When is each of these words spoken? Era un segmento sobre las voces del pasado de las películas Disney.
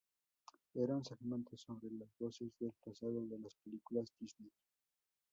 Era 0.73 0.95
un 0.97 1.05
segmento 1.05 1.55
sobre 1.55 1.91
las 1.91 2.09
voces 2.17 2.57
del 2.57 2.73
pasado 2.83 3.23
de 3.27 3.37
las 3.37 3.53
películas 3.57 4.11
Disney. 4.19 4.49